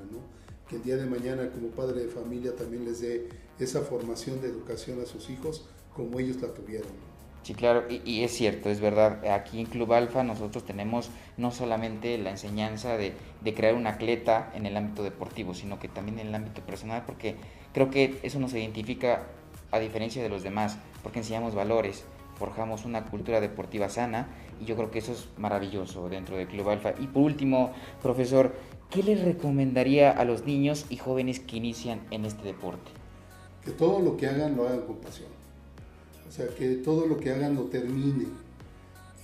que 0.69 0.77
el 0.77 0.83
día 0.83 0.95
de 0.95 1.05
mañana 1.05 1.51
como 1.51 1.67
padre 1.67 2.05
de 2.05 2.07
familia 2.07 2.55
también 2.55 2.85
les 2.85 3.01
dé 3.01 3.27
esa 3.59 3.81
formación 3.81 4.39
de 4.41 4.47
educación 4.47 5.01
a 5.01 5.05
sus 5.05 5.29
hijos 5.29 5.65
como 5.93 6.19
ellos 6.19 6.41
la 6.41 6.53
tuvieron. 6.53 7.12
Sí, 7.43 7.55
claro, 7.55 7.83
y, 7.89 8.23
es 8.23 8.31
cierto, 8.31 8.69
es 8.69 8.79
verdad. 8.79 9.25
Aquí 9.27 9.59
en 9.59 9.65
Club 9.65 9.91
Alfa 9.91 10.23
nosotros 10.23 10.63
tenemos 10.63 11.09
no 11.35 11.51
solamente 11.51 12.17
la 12.17 12.29
enseñanza 12.29 12.95
de, 12.95 13.13
crear 13.53 13.75
un 13.75 13.85
atleta 13.85 14.49
en 14.55 14.65
el 14.65 14.77
ámbito 14.77 15.03
deportivo, 15.03 15.53
sino 15.53 15.77
que 15.77 15.89
también 15.89 16.19
en 16.19 16.27
el 16.27 16.35
ámbito 16.35 16.61
personal, 16.61 17.03
porque 17.05 17.35
creo 17.73 17.89
que 17.89 18.17
eso 18.23 18.39
nos 18.39 18.53
identifica 18.53 19.23
a 19.71 19.79
diferencia 19.79 20.23
de 20.23 20.29
los 20.29 20.41
demás, 20.41 20.77
porque 21.01 21.19
enseñamos 21.19 21.53
valores, 21.53 22.05
forjamos 22.39 22.85
una 22.85 23.03
cultura 23.03 23.41
deportiva 23.41 23.89
sana, 23.89 24.29
y 24.61 24.65
yo 24.65 24.77
creo 24.77 24.89
que 24.89 24.99
eso 24.99 25.11
es 25.11 25.27
maravilloso 25.37 26.07
dentro 26.07 26.37
de 26.37 26.47
Club 26.47 26.69
Alfa. 26.69 26.93
Y 26.97 27.07
por 27.07 27.23
último, 27.23 27.73
profesor, 28.01 28.55
¿qué 28.89 29.03
les 29.03 29.21
recomendaría 29.21 30.11
a 30.11 30.23
los 30.23 30.45
niños 30.45 30.85
y 30.89 30.95
jóvenes 30.95 31.41
que 31.41 31.57
inician 31.57 31.99
en 32.09 32.23
este 32.23 32.43
deporte? 32.43 32.89
Que 33.65 33.71
todo 33.71 33.99
lo 33.99 34.15
que 34.15 34.27
hagan 34.27 34.55
lo 34.55 34.65
hagan 34.65 34.83
con 34.83 34.95
pasión 34.97 35.42
o 36.27 36.31
sea, 36.31 36.47
que 36.47 36.75
todo 36.75 37.05
lo 37.07 37.17
que 37.17 37.31
hagan 37.31 37.55
lo 37.55 37.63
termine 37.65 38.25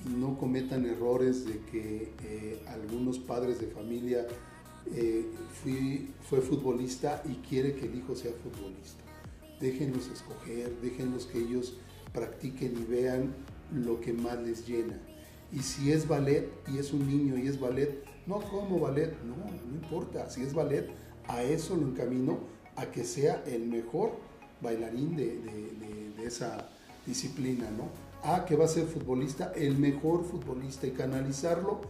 y 0.06 0.10
no 0.10 0.38
cometan 0.38 0.86
errores 0.86 1.46
de 1.46 1.60
que 1.72 2.14
eh, 2.24 2.64
algunos 2.68 3.20
padres 3.20 3.60
de 3.60 3.68
familia 3.68 4.26
eh, 4.94 5.26
fue 6.22 6.42
futbolista 6.42 7.22
y 7.28 7.36
quiere 7.48 7.76
que 7.76 7.86
el 7.86 7.98
hijo 7.98 8.16
sea 8.16 8.32
futbolista. 8.32 9.04
Déjenlos 9.60 10.08
escoger, 10.08 10.74
déjenlos 10.82 11.26
que 11.26 11.40
ellos 11.40 11.78
practiquen 12.14 12.78
y 12.78 12.92
vean 12.92 13.34
lo 13.74 14.00
que 14.00 14.14
más 14.14 14.40
les 14.40 14.66
llena. 14.68 14.98
Y 15.52 15.60
si 15.60 15.92
es 15.92 16.08
ballet 16.08 16.50
y 16.68 16.78
es 16.78 16.94
un 16.94 17.08
niño 17.08 17.38
y 17.38 17.48
es 17.48 17.60
ballet, 17.60 18.04
no 18.26 18.40
como 18.40 18.80
ballet, 18.80 19.14
no, 19.24 19.36
no 19.36 19.76
importa. 19.76 20.30
Si 20.30 20.42
es 20.44 20.54
ballet, 20.54 20.88
a 21.28 21.44
eso 21.44 21.76
lo 21.76 21.88
encamino, 21.88 22.40
a 22.76 22.86
que 22.92 23.04
sea 23.04 23.44
el 23.46 23.68
mejor 23.68 24.12
bailarín 24.62 25.16
de 25.16 26.14
esa 26.24 26.70
disciplina, 27.10 27.70
¿no? 27.72 27.90
A 28.24 28.46
que 28.46 28.56
va 28.56 28.66
a 28.66 28.68
ser 28.68 28.86
futbolista, 28.86 29.52
el 29.56 29.78
mejor 29.78 30.24
futbolista 30.24 30.88
y 30.88 30.92
canalizarlo 30.92 31.82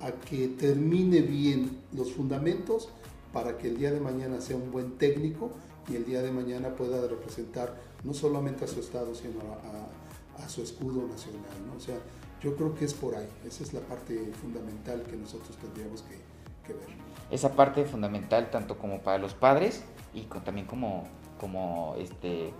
a 0.00 0.12
que 0.12 0.48
termine 0.48 1.20
bien 1.20 1.82
los 1.92 2.12
fundamentos 2.12 2.88
para 3.32 3.58
que 3.58 3.68
el 3.68 3.78
día 3.78 3.92
de 3.92 4.00
mañana 4.00 4.40
sea 4.40 4.56
un 4.56 4.70
buen 4.70 4.92
técnico 4.96 5.50
y 5.88 5.96
el 5.96 6.04
día 6.04 6.22
de 6.22 6.30
mañana 6.30 6.76
pueda 6.76 7.06
representar 7.06 7.74
no 8.04 8.14
solamente 8.14 8.64
a 8.64 8.68
su 8.68 8.80
estado, 8.80 9.14
sino 9.14 9.40
a, 9.40 10.48
su 10.48 10.62
escudo 10.62 11.06
nacional, 11.08 11.50
¿no? 11.66 11.76
O 11.76 11.80
sea, 11.80 11.96
yo 12.40 12.54
creo 12.54 12.72
que 12.72 12.84
es 12.84 12.94
por 12.94 13.16
ahí, 13.16 13.28
esa 13.44 13.64
es 13.64 13.72
la 13.72 13.80
parte 13.80 14.30
fundamental 14.40 15.02
que 15.02 15.16
nosotros 15.16 15.56
tendríamos 15.56 16.02
que, 16.02 16.72
ver. 16.72 16.86
Esa 17.30 17.56
parte 17.56 17.84
fundamental 17.84 18.50
tanto 18.50 18.78
como 18.78 19.00
para 19.00 19.18
los 19.18 19.34
padres 19.34 19.82
y 20.14 20.22
también 20.44 20.66
como, 20.66 21.04
como 21.40 21.96
este, 21.98 22.52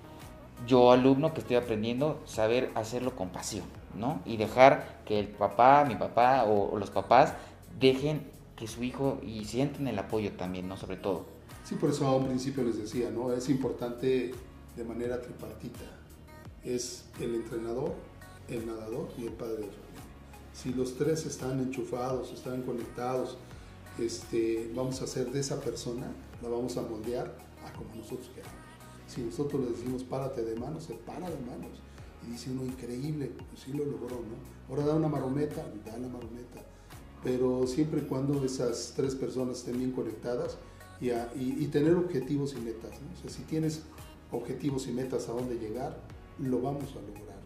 yo 0.67 0.93
alumno 0.93 1.33
que 1.33 1.41
estoy 1.41 1.57
aprendiendo, 1.57 2.21
saber 2.27 2.71
hacerlo 2.75 3.15
con 3.17 3.31
pasión, 3.31 3.65
¿no? 3.95 4.21
Y 4.25 4.37
dejar 4.37 5.03
que 5.05 5.19
el 5.19 5.29
papá, 5.29 5.85
mi 5.85 5.95
papá 5.95 6.45
o, 6.45 6.77
los 6.79 6.91
papás 6.91 7.35
dejen 7.79 8.23
que 8.57 8.67
su 8.67 8.83
hijo 8.83 9.21
y 9.23 9.45
sienten 9.45 9.87
el 9.89 9.99
apoyo 9.99 10.33
también, 10.33 10.69
¿no? 10.69 10.77
Sobre 10.77 10.97
todo. 10.97 11.27
Sí, 11.65 11.77
por 11.77 11.91
eso 11.91 12.07
a 12.07 12.17
un 12.17 12.27
principio 12.27 12.65
les 12.65 12.79
decía, 12.79 13.11
¿no? 13.11 13.33
Es 13.33 13.49
importante 13.49 14.33
de 14.77 14.85
manera 14.85 15.21
tripartita. 15.21 15.85
Es 16.65 17.05
el 17.21 17.35
entrenador, 17.35 17.95
el 18.49 18.67
nadador 18.67 19.09
y 19.17 19.27
el 19.27 19.33
padre 19.33 19.57
de 19.57 19.69
familia. 19.69 20.03
Si 20.53 20.73
los 20.73 20.97
tres 20.97 21.25
están 21.27 21.61
enchufados, 21.61 22.33
están 22.33 22.63
conectados, 22.63 23.37
este, 23.99 24.71
vamos 24.75 25.01
a 25.01 25.05
hacer 25.05 25.31
de 25.31 25.41
esa 25.41 25.61
persona, 25.61 26.07
la 26.43 26.49
vamos 26.49 26.77
a 26.77 26.83
moldear 26.83 27.33
a 27.65 27.73
como 27.73 27.95
nosotros 27.95 28.31
queramos. 28.35 28.58
Si 29.09 29.23
nosotros 29.23 29.65
le 29.65 29.71
decimos 29.71 30.05
párate 30.05 30.45
de 30.45 30.55
manos, 30.55 30.85
se 30.85 30.95
para 30.95 31.29
de 31.29 31.39
manos. 31.41 31.81
Y 32.27 32.33
dice 32.33 32.51
uno, 32.51 32.65
increíble, 32.65 33.33
pues 33.51 33.63
sí 33.63 33.73
lo 33.73 33.85
logró, 33.85 34.17
¿no? 34.17 34.37
Ahora 34.69 34.85
da 34.85 34.95
una 34.95 35.09
marometa, 35.09 35.65
da 35.85 35.97
la 35.97 36.09
marometa. 36.09 36.63
Pero 37.25 37.67
siempre 37.67 38.03
y 38.03 38.05
cuando 38.05 38.45
esas 38.45 38.93
tres 38.95 39.15
personas 39.15 39.59
estén 39.59 39.79
bien 39.79 39.93
conectadas 39.93 40.59
y, 41.01 41.67
tener 41.69 41.95
objetivos 41.95 42.55
y 42.55 42.61
metas, 42.61 42.91
¿no? 43.01 43.13
O 43.15 43.21
sea, 43.21 43.31
si 43.31 43.43
tienes 43.45 43.83
objetivos 44.31 44.87
y 44.87 44.93
metas 44.93 45.29
a 45.29 45.33
dónde 45.33 45.55
llegar, 45.59 45.99
lo 46.39 46.61
vamos 46.61 46.91
a 46.93 47.01
lograr. 47.01 47.38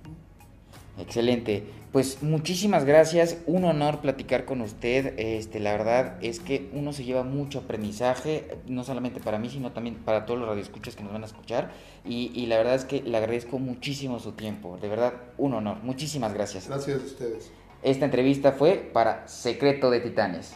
Excelente. 0.99 1.65
Pues 1.91 2.23
muchísimas 2.23 2.87
gracias, 2.87 3.37
un 3.47 3.65
honor 3.65 4.01
platicar 4.01 4.47
con 4.47 4.63
usted. 4.63 5.13
Este, 5.19 5.61
la 5.61 5.73
verdad 5.73 6.17
es 6.23 6.41
que 6.41 6.71
uno 6.73 6.95
se 6.95 7.05
lleva 7.05 7.23
mucho 7.23 7.61
aprendizaje, 7.61 8.49
no 8.67 8.83
solamente 8.83 9.21
para 9.21 9.39
mí, 9.39 9.51
sino 9.51 9.73
también 9.73 9.97
para 9.97 10.25
todos 10.25 10.41
los 10.41 10.49
radioescuchas 10.49 10.97
que 10.97 11.03
nos 11.03 11.13
van 11.13 11.23
a 11.23 11.27
escuchar. 11.27 11.71
Y, 12.07 12.33
y 12.35 12.47
la 12.47 12.57
verdad 12.57 12.77
es 12.77 12.87
que 12.87 13.03
le 13.03 13.17
agradezco 13.17 13.59
muchísimo 13.59 14.21
su 14.21 14.33
tiempo. 14.33 14.79
De 14.81 14.89
verdad, 14.89 15.13
un 15.37 15.53
honor. 15.53 15.79
Muchísimas 15.83 16.33
gracias. 16.33 16.67
Gracias 16.67 17.01
a 17.01 17.05
ustedes. 17.05 17.51
Esta 17.83 18.07
entrevista 18.07 18.53
fue 18.53 18.91
para 18.93 19.29
Secreto 19.29 19.91
de 19.91 20.01
Titanes. 20.01 20.55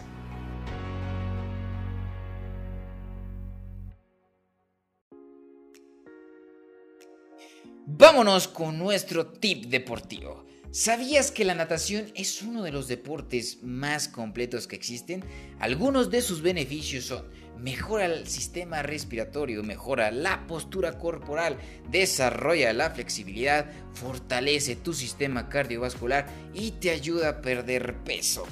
Vámonos 7.88 8.49
con 8.49 8.81
nuestro 8.81 9.28
tip 9.28 9.66
deportivo. 9.66 10.45
¿Sabías 10.73 11.31
que 11.31 11.45
la 11.45 11.55
natación 11.55 12.07
es 12.16 12.43
uno 12.43 12.64
de 12.64 12.73
los 12.73 12.88
deportes 12.88 13.62
más 13.62 14.09
completos 14.09 14.66
que 14.66 14.75
existen? 14.75 15.23
Algunos 15.61 16.11
de 16.11 16.21
sus 16.21 16.43
beneficios 16.43 17.05
son 17.05 17.26
mejora 17.57 18.07
el 18.07 18.26
sistema 18.26 18.83
respiratorio, 18.83 19.62
mejora 19.62 20.11
la 20.11 20.49
postura 20.49 20.99
corporal, 20.99 21.59
desarrolla 21.88 22.73
la 22.73 22.90
flexibilidad, 22.90 23.71
fortalece 23.95 24.75
tu 24.75 24.93
sistema 24.93 25.49
cardiovascular 25.49 26.26
y 26.55 26.73
te 26.73 26.90
ayuda 26.90 27.28
a 27.28 27.40
perder 27.40 28.02
peso. 28.02 28.45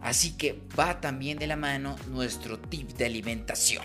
Así 0.00 0.36
que 0.36 0.60
va 0.78 1.00
también 1.00 1.38
de 1.38 1.48
la 1.48 1.56
mano 1.56 1.96
nuestro 2.12 2.60
tip 2.60 2.90
de 2.90 3.06
alimentación. 3.06 3.84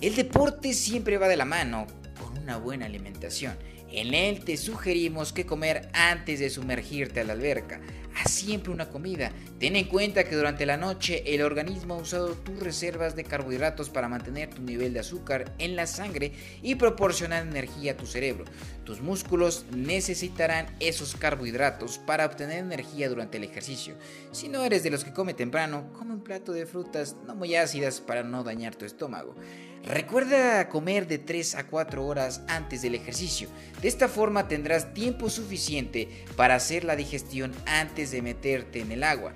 El 0.00 0.16
deporte 0.16 0.72
siempre 0.72 1.18
va 1.18 1.28
de 1.28 1.36
la 1.36 1.44
mano 1.44 1.86
con 2.18 2.38
una 2.38 2.56
buena 2.56 2.86
alimentación 2.86 3.58
en 3.92 4.14
él 4.14 4.44
te 4.44 4.56
sugerimos 4.56 5.32
que 5.32 5.46
comer 5.46 5.88
antes 5.92 6.40
de 6.40 6.50
sumergirte 6.50 7.20
a 7.20 7.24
la 7.24 7.32
alberca. 7.32 7.80
Haz 8.16 8.32
siempre 8.32 8.72
una 8.72 8.88
comida. 8.88 9.30
Ten 9.58 9.76
en 9.76 9.86
cuenta 9.86 10.24
que 10.24 10.34
durante 10.34 10.66
la 10.66 10.76
noche 10.76 11.22
el 11.26 11.42
organismo 11.42 11.94
ha 11.94 11.98
usado 11.98 12.34
tus 12.34 12.58
reservas 12.58 13.14
de 13.14 13.24
carbohidratos 13.24 13.88
para 13.88 14.08
mantener 14.08 14.50
tu 14.50 14.62
nivel 14.62 14.92
de 14.92 15.00
azúcar 15.00 15.54
en 15.58 15.76
la 15.76 15.86
sangre 15.86 16.32
y 16.60 16.74
proporcionar 16.74 17.46
energía 17.46 17.92
a 17.92 17.96
tu 17.96 18.06
cerebro. 18.06 18.44
Tus 18.84 19.00
músculos 19.00 19.64
necesitarán 19.74 20.66
esos 20.80 21.14
carbohidratos 21.14 21.98
para 21.98 22.26
obtener 22.26 22.58
energía 22.58 23.08
durante 23.08 23.38
el 23.38 23.44
ejercicio. 23.44 23.94
Si 24.32 24.48
no 24.48 24.64
eres 24.64 24.82
de 24.82 24.90
los 24.90 25.04
que 25.04 25.12
come 25.12 25.34
temprano, 25.34 25.92
come 25.92 26.14
un 26.14 26.24
plato 26.24 26.52
de 26.52 26.66
frutas 26.66 27.16
no 27.26 27.34
muy 27.34 27.54
ácidas 27.54 28.00
para 28.00 28.22
no 28.22 28.42
dañar 28.42 28.74
tu 28.74 28.84
estómago. 28.84 29.36
Recuerda 29.84 30.68
comer 30.68 31.06
de 31.06 31.18
3 31.18 31.54
a 31.54 31.66
4 31.66 32.04
horas 32.04 32.42
antes 32.48 32.82
del 32.82 32.94
ejercicio. 32.94 33.48
De 33.80 33.88
esta 33.88 34.08
forma 34.08 34.46
tendrás 34.46 34.92
tiempo 34.92 35.30
suficiente 35.30 36.08
para 36.36 36.54
hacer 36.54 36.84
la 36.84 36.96
digestión 36.96 37.52
antes 37.66 38.10
de 38.10 38.22
meterte 38.22 38.80
en 38.80 38.92
el 38.92 39.02
agua. 39.02 39.32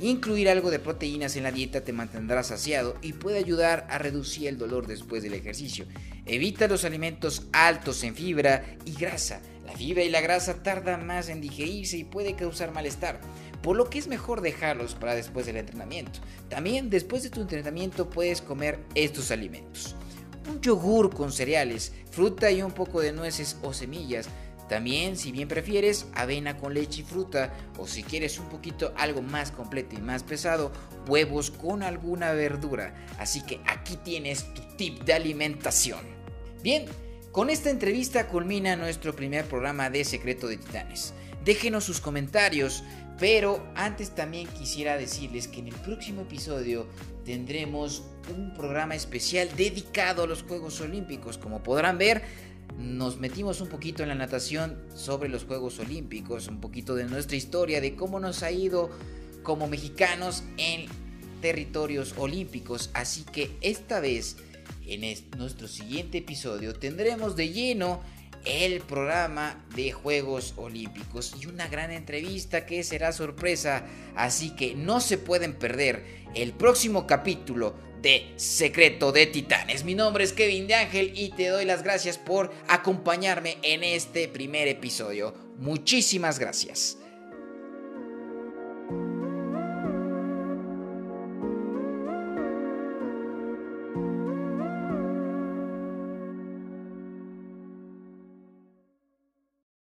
Incluir 0.00 0.48
algo 0.48 0.70
de 0.70 0.78
proteínas 0.78 1.34
en 1.34 1.42
la 1.42 1.50
dieta 1.50 1.80
te 1.80 1.92
mantendrá 1.92 2.44
saciado 2.44 2.96
y 3.02 3.14
puede 3.14 3.38
ayudar 3.38 3.86
a 3.90 3.98
reducir 3.98 4.46
el 4.46 4.56
dolor 4.56 4.86
después 4.86 5.24
del 5.24 5.34
ejercicio. 5.34 5.86
Evita 6.24 6.68
los 6.68 6.84
alimentos 6.84 7.48
altos 7.52 8.04
en 8.04 8.14
fibra 8.14 8.64
y 8.84 8.92
grasa. 8.94 9.40
La 9.66 9.76
fibra 9.76 10.04
y 10.04 10.08
la 10.08 10.20
grasa 10.20 10.62
tardan 10.62 11.06
más 11.06 11.28
en 11.28 11.40
digerirse 11.40 11.98
y 11.98 12.04
puede 12.04 12.36
causar 12.36 12.72
malestar 12.72 13.20
por 13.62 13.76
lo 13.76 13.90
que 13.90 13.98
es 13.98 14.08
mejor 14.08 14.40
dejarlos 14.40 14.94
para 14.94 15.14
después 15.14 15.46
del 15.46 15.56
entrenamiento. 15.56 16.20
También 16.48 16.90
después 16.90 17.22
de 17.22 17.30
tu 17.30 17.40
entrenamiento 17.40 18.08
puedes 18.10 18.40
comer 18.40 18.80
estos 18.94 19.30
alimentos. 19.30 19.96
Un 20.48 20.60
yogur 20.60 21.14
con 21.14 21.32
cereales, 21.32 21.92
fruta 22.10 22.50
y 22.50 22.62
un 22.62 22.72
poco 22.72 23.00
de 23.00 23.12
nueces 23.12 23.56
o 23.62 23.72
semillas. 23.72 24.28
También, 24.68 25.16
si 25.16 25.32
bien 25.32 25.48
prefieres, 25.48 26.06
avena 26.14 26.58
con 26.58 26.74
leche 26.74 27.00
y 27.00 27.04
fruta, 27.04 27.54
o 27.78 27.86
si 27.86 28.02
quieres 28.02 28.38
un 28.38 28.48
poquito 28.50 28.92
algo 28.96 29.22
más 29.22 29.50
completo 29.50 29.96
y 29.96 30.02
más 30.02 30.22
pesado, 30.22 30.72
huevos 31.06 31.50
con 31.50 31.82
alguna 31.82 32.32
verdura. 32.32 32.94
Así 33.18 33.42
que 33.42 33.60
aquí 33.66 33.96
tienes 33.96 34.52
tu 34.52 34.62
tip 34.76 35.04
de 35.04 35.14
alimentación. 35.14 36.00
Bien, 36.62 36.84
con 37.32 37.50
esta 37.50 37.70
entrevista 37.70 38.28
culmina 38.28 38.76
nuestro 38.76 39.14
primer 39.14 39.46
programa 39.46 39.90
de 39.90 40.04
Secreto 40.04 40.48
de 40.48 40.58
Titanes. 40.58 41.14
Déjenos 41.44 41.84
sus 41.84 42.00
comentarios, 42.00 42.82
pero 43.18 43.66
antes 43.74 44.14
también 44.14 44.46
quisiera 44.48 44.96
decirles 44.96 45.48
que 45.48 45.60
en 45.60 45.68
el 45.68 45.74
próximo 45.74 46.22
episodio 46.22 46.86
tendremos 47.24 48.02
un 48.34 48.54
programa 48.54 48.94
especial 48.94 49.48
dedicado 49.56 50.22
a 50.22 50.26
los 50.26 50.42
Juegos 50.42 50.80
Olímpicos. 50.80 51.38
Como 51.38 51.62
podrán 51.62 51.98
ver, 51.98 52.22
nos 52.78 53.18
metimos 53.18 53.60
un 53.60 53.68
poquito 53.68 54.02
en 54.02 54.10
la 54.10 54.14
natación 54.14 54.78
sobre 54.94 55.28
los 55.28 55.44
Juegos 55.44 55.78
Olímpicos, 55.80 56.48
un 56.48 56.60
poquito 56.60 56.94
de 56.94 57.04
nuestra 57.04 57.36
historia, 57.36 57.80
de 57.80 57.96
cómo 57.96 58.20
nos 58.20 58.42
ha 58.42 58.52
ido 58.52 58.90
como 59.42 59.66
mexicanos 59.66 60.44
en 60.58 60.86
territorios 61.40 62.14
olímpicos. 62.18 62.90
Así 62.94 63.24
que 63.24 63.50
esta 63.62 64.00
vez, 64.00 64.36
en 64.86 65.00
nuestro 65.36 65.66
siguiente 65.66 66.18
episodio, 66.18 66.74
tendremos 66.74 67.34
de 67.34 67.48
lleno 67.48 68.00
el 68.44 68.80
programa 68.80 69.64
de 69.74 69.92
Juegos 69.92 70.54
Olímpicos 70.56 71.34
y 71.40 71.46
una 71.46 71.68
gran 71.68 71.90
entrevista 71.90 72.66
que 72.66 72.82
será 72.82 73.12
sorpresa, 73.12 73.84
así 74.16 74.54
que 74.54 74.74
no 74.74 75.00
se 75.00 75.18
pueden 75.18 75.54
perder 75.54 76.04
el 76.34 76.52
próximo 76.52 77.06
capítulo 77.06 77.74
de 78.02 78.32
Secreto 78.36 79.12
de 79.12 79.26
Titanes. 79.26 79.84
Mi 79.84 79.94
nombre 79.94 80.24
es 80.24 80.32
Kevin 80.32 80.66
de 80.66 80.74
Ángel 80.74 81.12
y 81.14 81.30
te 81.30 81.48
doy 81.48 81.64
las 81.64 81.82
gracias 81.82 82.18
por 82.18 82.52
acompañarme 82.68 83.58
en 83.62 83.82
este 83.82 84.28
primer 84.28 84.68
episodio. 84.68 85.34
Muchísimas 85.58 86.38
gracias. 86.38 86.98